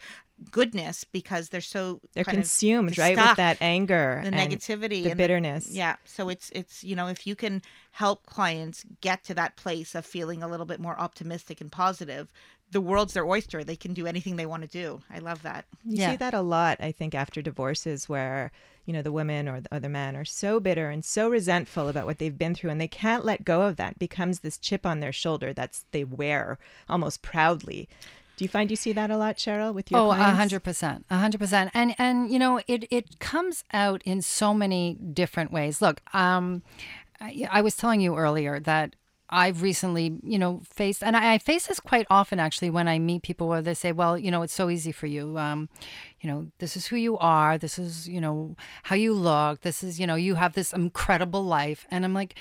[0.52, 5.70] goodness because they're so They're consumed, right, with that anger, the and negativity the bitterness.
[5.70, 9.96] yeah so it's it's you know if you can help clients get to that place
[9.96, 12.32] of feeling a little bit more optimistic and positive
[12.72, 15.66] the world's their oyster they can do anything they want to do i love that
[15.86, 16.12] You Yeah.
[16.12, 18.52] see that a lot, I think, after divorces where,
[18.86, 22.06] you know, the women or the other man are so bitter and so resentful about
[22.06, 23.94] what they've been through and they can't let go of that.
[23.94, 26.58] It becomes this chip on their shoulder that's they wear
[26.90, 27.88] almost proudly.
[28.36, 31.06] Do you find you see that a lot, Cheryl, with your Oh, a hundred percent,
[31.10, 35.52] a hundred percent, and and you know it it comes out in so many different
[35.52, 35.82] ways.
[35.82, 36.62] Look, um,
[37.20, 38.96] I, I was telling you earlier that
[39.30, 42.98] I've recently, you know, faced, and I, I face this quite often actually when I
[42.98, 45.38] meet people where they say, well, you know, it's so easy for you.
[45.38, 45.70] Um,
[46.22, 47.58] you know, this is who you are.
[47.58, 49.62] This is, you know, how you look.
[49.62, 51.86] This is, you know, you have this incredible life.
[51.92, 52.36] And I'm like,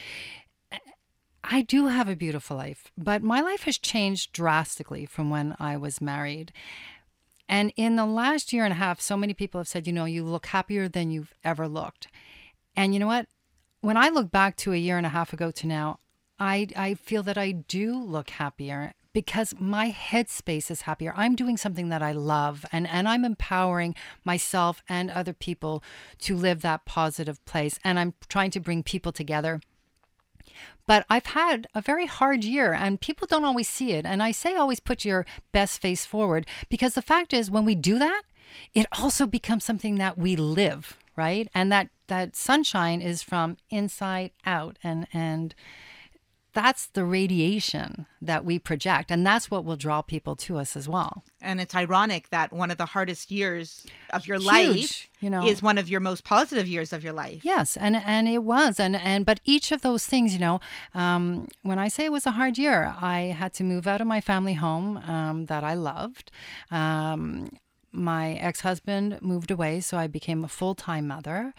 [1.48, 5.76] I do have a beautiful life, but my life has changed drastically from when I
[5.76, 6.52] was married.
[7.48, 10.06] And in the last year and a half, so many people have said, you know,
[10.06, 12.08] you look happier than you've ever looked.
[12.74, 13.26] And you know what?
[13.80, 16.00] When I look back to a year and a half ago to now,
[16.38, 21.14] I, I feel that I do look happier because my headspace is happier.
[21.16, 23.94] I'm doing something that I love and, and I'm empowering
[24.24, 25.82] myself and other people
[26.20, 27.78] to live that positive place.
[27.82, 29.60] And I'm trying to bring people together
[30.86, 34.06] but I've had a very hard year and people don't always see it.
[34.06, 37.74] And I say always put your best face forward because the fact is when we
[37.74, 38.22] do that,
[38.72, 41.48] it also becomes something that we live, right?
[41.54, 45.54] And that that sunshine is from inside out and and
[46.56, 50.88] that's the radiation that we project and that's what will draw people to us as
[50.88, 51.22] well.
[51.42, 55.46] and it's ironic that one of the hardest years of your Huge, life you know.
[55.46, 58.80] is one of your most positive years of your life Yes, and and it was,
[58.80, 60.56] and and but each of those things, you know,
[61.02, 61.22] um,
[61.68, 62.78] when I say it was a hard year,
[63.14, 66.26] I had to move out of my family home um, that I loved.
[66.70, 67.50] Um,
[67.92, 71.54] my ex husband moved away, so I became a full time mother.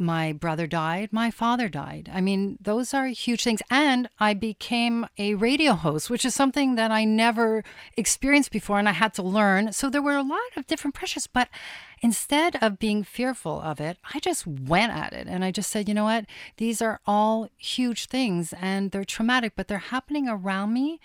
[0.00, 1.12] My brother died.
[1.12, 2.10] My father died.
[2.10, 3.60] I mean, those are huge things.
[3.70, 7.62] And I became a radio host, which is something that I never
[7.98, 9.74] experienced before and I had to learn.
[9.74, 11.26] So there were a lot of different pressures.
[11.26, 11.50] But
[12.00, 15.86] instead of being fearful of it, I just went at it and I just said,
[15.86, 16.24] you know what?
[16.56, 20.98] These are all huge things and they're traumatic, but they're happening around me.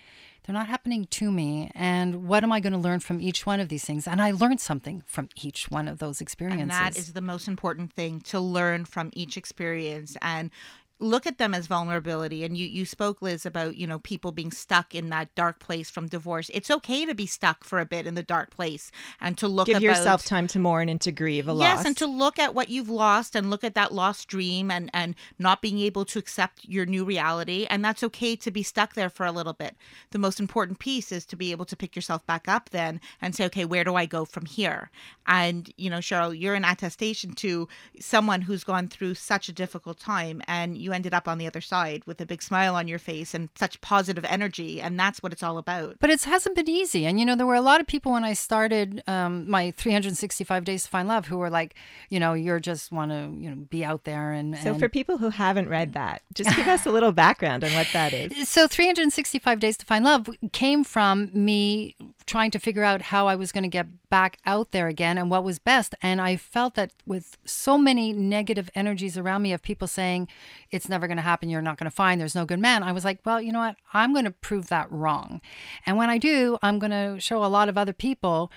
[0.45, 1.71] They're not happening to me.
[1.73, 4.07] And what am I going to learn from each one of these things?
[4.07, 6.61] And I learned something from each one of those experiences.
[6.61, 10.15] And that is the most important thing to learn from each experience.
[10.21, 10.51] And
[10.99, 12.43] look at them as vulnerability.
[12.43, 15.89] And you you spoke liz about you know people being stuck in that dark place
[15.89, 16.49] from divorce.
[16.53, 19.67] It's okay to be stuck for a bit in the dark place and to look
[19.67, 21.85] Give about, yourself time to mourn and to grieve a yes loss.
[21.85, 25.15] and to look at what you've lost and look at that lost dream and and
[25.37, 27.67] not being able to accept your new reality.
[27.69, 29.75] And that's okay to be stuck there for a little bit.
[30.11, 33.35] The most important piece is to be able to pick yourself back up then and
[33.35, 34.91] say okay where do i go from here?
[35.27, 37.67] And you know cheryl you're an attestation to
[37.99, 41.61] someone who's gone through such a difficult time and you ended up on the other
[41.61, 45.33] side with a big smile on your face and such positive energy and that's what
[45.33, 47.05] it's all about But it hasn't been easy.
[47.05, 50.63] And, you know, there were a lot of people when I started um, my 365
[50.63, 51.75] Days to Find Love who were like,
[52.09, 54.31] you know, you're just want to, you know, be out there.
[54.31, 57.63] And, so and for people who haven't read that, just give us a little background
[57.63, 58.47] on what that is.
[58.55, 63.35] so 365 Days to Find Love came from me trying to figure out how I
[63.35, 65.93] was going to get back out there again and what was best.
[66.01, 70.29] And I felt that with so many negative energies around me of people saying,
[70.71, 72.93] it's never going to happen, you're not going to find, there's no good man, I
[72.93, 73.75] was like, well, you know what?
[73.91, 75.41] I'm going to prove that wrong.
[75.85, 78.53] And when I do, I'm going to show a lot of other people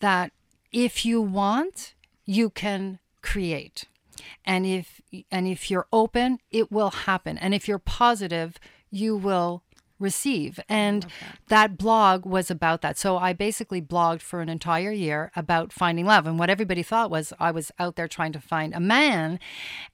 [0.00, 0.30] that
[0.70, 1.94] if you want,
[2.26, 3.86] you can create.
[4.44, 7.38] And if and if you're open, it will happen.
[7.38, 8.58] And if you're positive,
[8.90, 9.62] you will
[10.02, 10.60] receive.
[10.68, 11.06] And
[11.48, 12.98] that blog was about that.
[12.98, 16.26] So I basically blogged for an entire year about finding love.
[16.26, 19.38] And what everybody thought was I was out there trying to find a man.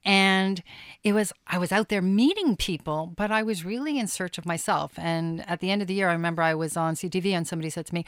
[0.05, 0.63] And
[1.05, 4.47] it was, I was out there meeting people, but I was really in search of
[4.47, 4.93] myself.
[4.97, 7.71] And at the end of the year, I remember I was on CTV and somebody
[7.71, 8.05] said to me,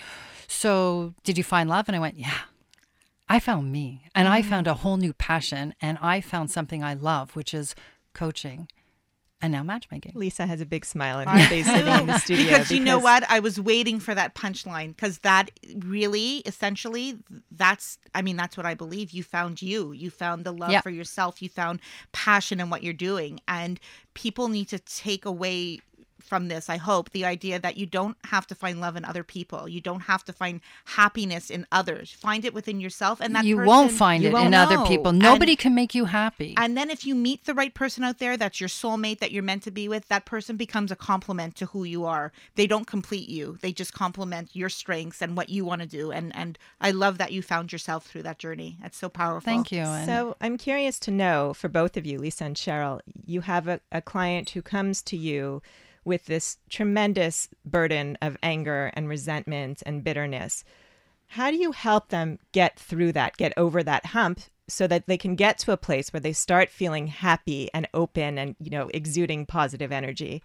[0.48, 1.88] So did you find love?
[1.88, 2.38] And I went, Yeah.
[3.28, 6.94] I found me and I found a whole new passion and I found something I
[6.94, 7.76] love, which is
[8.12, 8.66] coaching
[9.42, 10.12] and now matchmaking.
[10.14, 12.44] Lisa has a big smile on her face sitting in the studio.
[12.44, 17.18] because you know what i was waiting for that punchline because that really essentially
[17.50, 20.82] that's i mean that's what i believe you found you you found the love Yep.
[20.82, 21.80] for yourself you found
[22.12, 23.80] passion in what you're doing and
[24.14, 25.80] people need to take away
[26.22, 29.24] from this i hope the idea that you don't have to find love in other
[29.24, 33.44] people you don't have to find happiness in others find it within yourself and that
[33.44, 34.86] you person- won't find you it won't in other know.
[34.86, 35.08] people.
[35.10, 36.54] And- Nobody can make you happy.
[36.56, 39.42] and then if you meet the right person out there that's your soulmate that you're
[39.42, 42.32] meant to be with, that person becomes a complement to who you are.
[42.56, 43.58] They don't complete you.
[43.60, 46.10] They just complement your strengths and what you want to do.
[46.10, 48.78] And and I love that you found yourself through that journey.
[48.82, 49.44] That's so powerful.
[49.44, 49.80] Thank you.
[49.82, 53.68] And So I'm curious to know for both of you, Lisa and Cheryl, you have
[53.68, 55.62] a, a client who comes to you
[56.10, 60.64] with this tremendous burden of anger and resentment and bitterness.
[61.28, 65.16] How do you help them get through that, get over that hump so that they
[65.16, 68.90] can get to a place where they start feeling happy and open and, you know,
[68.92, 70.42] exuding positive energy?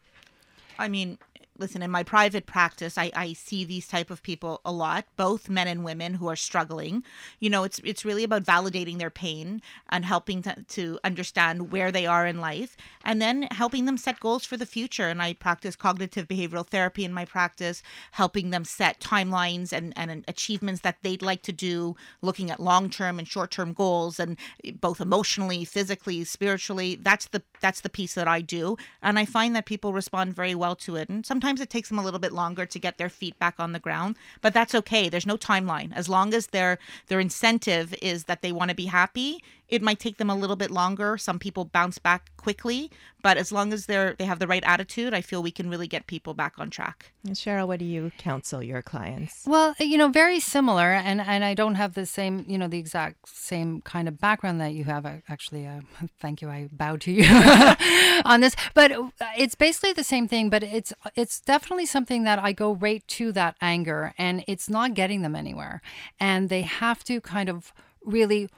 [0.78, 1.18] I mean,
[1.58, 5.50] listen, in my private practice, I, I see these type of people a lot, both
[5.50, 7.04] men and women who are struggling.
[7.40, 11.92] You know, it's it's really about validating their pain and helping to, to understand where
[11.92, 15.08] they are in life and then helping them set goals for the future.
[15.08, 17.82] And I practice cognitive behavioral therapy in my practice,
[18.12, 22.90] helping them set timelines and, and achievements that they'd like to do, looking at long
[22.90, 26.96] term and short term goals and eh, both emotionally, physically, spiritually.
[27.02, 28.78] That's the that's the piece that I do.
[29.02, 31.10] And I find that people respond very well to it.
[31.10, 33.72] And sometimes it takes them a little bit longer to get their feet back on
[33.72, 35.10] the ground, but that's okay.
[35.10, 35.94] There's no timeline.
[35.96, 36.78] As long as their
[37.08, 40.56] their incentive is that they want to be happy, it might take them a little
[40.56, 41.18] bit longer.
[41.18, 42.92] Some people bounce back quickly,
[43.22, 45.88] but as long as they're they have the right attitude, I feel we can really
[45.88, 47.12] get people back on track.
[47.26, 49.44] And Cheryl, what do you counsel your clients?
[49.48, 52.78] Well, you know, very similar, and and I don't have the same, you know, the
[52.78, 55.06] exact same kind of background that you have.
[55.06, 55.82] I, actually, uh,
[56.20, 56.50] thank you.
[56.50, 57.26] I bow to you
[58.26, 58.92] on this, but
[59.38, 60.50] it's basically the same thing.
[60.50, 64.94] But it's it's definitely something that I go right to that anger, and it's not
[64.94, 65.82] getting them anywhere,
[66.20, 68.50] and they have to kind of really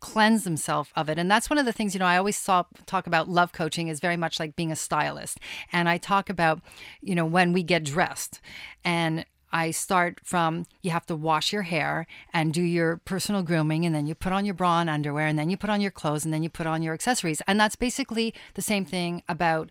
[0.00, 1.18] cleanse themselves of it.
[1.18, 3.88] And that's one of the things you know i always saw, talk about love coaching
[3.88, 5.38] is very much like being a stylist.
[5.72, 6.60] And i talk about
[7.00, 8.40] you know when we get dressed.
[8.84, 13.84] And I start from you have to wash your hair and do your personal grooming,
[13.84, 15.90] and then you put on your bra and underwear, and then you put on your
[15.90, 17.42] clothes, and then you put on your accessories.
[17.46, 19.70] And that's basically the same thing about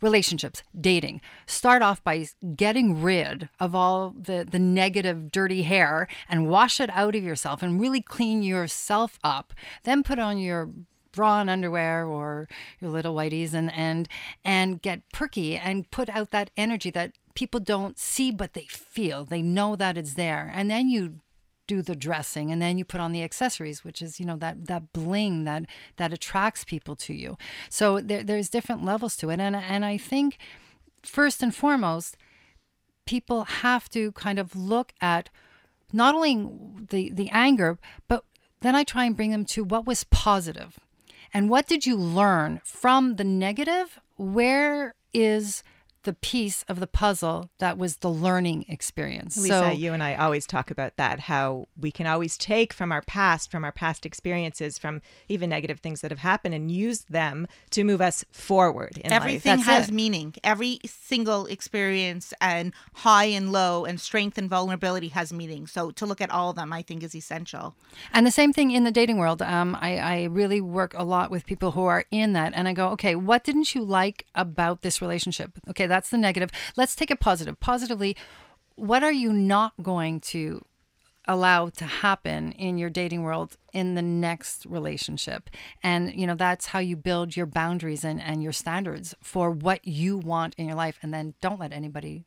[0.00, 1.20] relationships, dating.
[1.46, 2.26] Start off by
[2.56, 7.62] getting rid of all the, the negative, dirty hair and wash it out of yourself
[7.62, 9.52] and really clean yourself up.
[9.84, 10.70] Then put on your
[11.12, 12.48] bra and underwear or
[12.80, 14.08] your little whiteys and and
[14.44, 19.24] and get perky and put out that energy that people don't see but they feel.
[19.24, 20.50] They know that it's there.
[20.54, 21.20] And then you
[21.66, 24.66] do the dressing and then you put on the accessories which is you know that
[24.66, 25.64] that bling that
[25.96, 27.36] that attracts people to you.
[27.68, 29.40] So there, there's different levels to it.
[29.40, 30.38] And and i think
[31.02, 32.16] first and foremost
[33.06, 35.30] people have to kind of look at
[35.92, 36.48] not only
[36.90, 38.24] the the anger but
[38.60, 40.78] then i try and bring them to what was positive.
[41.32, 43.98] And what did you learn from the negative?
[44.16, 45.64] Where is
[46.04, 49.36] the piece of the puzzle that was the learning experience.
[49.36, 52.92] Lisa, so, you and I always talk about that how we can always take from
[52.92, 57.00] our past, from our past experiences, from even negative things that have happened and use
[57.02, 59.66] them to move us forward in Everything life.
[59.66, 59.92] has it.
[59.92, 60.34] meaning.
[60.44, 65.66] Every single experience and high and low and strength and vulnerability has meaning.
[65.66, 67.74] So to look at all of them, I think is essential.
[68.12, 69.42] And the same thing in the dating world.
[69.42, 72.72] Um, I, I really work a lot with people who are in that and I
[72.72, 75.52] go, okay, what didn't you like about this relationship?
[75.68, 76.50] Okay, that's the negative.
[76.76, 77.60] Let's take it positive.
[77.60, 78.16] Positively,
[78.74, 80.64] what are you not going to
[81.26, 85.48] allow to happen in your dating world in the next relationship
[85.82, 89.86] and you know that's how you build your boundaries and, and your standards for what
[89.88, 92.24] you want in your life and then don't let anybody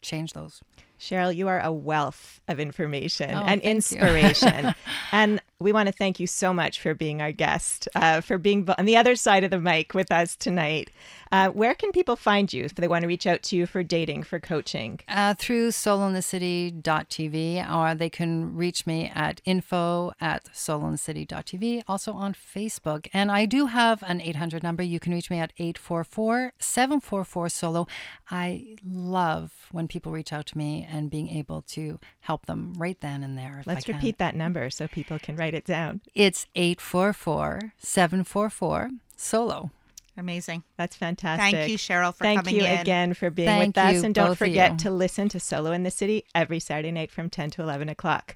[0.00, 0.62] change those
[0.98, 4.74] Cheryl, you are a wealth of information oh, and inspiration.
[5.12, 8.68] and we want to thank you so much for being our guest, uh, for being
[8.78, 10.88] on the other side of the mic with us tonight.
[11.32, 13.82] Uh, where can people find you if they want to reach out to you for
[13.82, 15.00] dating, for coaching?
[15.08, 23.08] Uh, through solointhecity.tv, or they can reach me at info at solointhecity.tv, also on Facebook.
[23.12, 24.84] And I do have an 800 number.
[24.84, 27.88] You can reach me at 844 744 solo.
[28.30, 33.00] I love when people reach out to me and being able to help them right
[33.00, 33.64] then and there.
[33.66, 36.00] Let's repeat that number so people can write it down.
[36.14, 39.70] It's 844 744 solo.
[40.18, 40.64] Amazing.
[40.76, 41.52] That's fantastic.
[41.54, 42.80] Thank you, Cheryl, for Thank coming you in.
[42.80, 44.02] again for being Thank with us.
[44.02, 47.50] And don't forget to listen to Solo in the City every Saturday night from 10
[47.50, 48.34] to 11 o'clock.